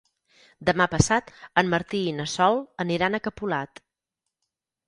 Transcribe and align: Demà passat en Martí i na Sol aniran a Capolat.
Demà 0.69 0.87
passat 0.93 1.29
en 1.63 1.69
Martí 1.75 2.01
i 2.07 2.15
na 2.21 2.27
Sol 2.37 2.57
aniran 2.87 3.19
a 3.19 3.23
Capolat. 3.29 3.83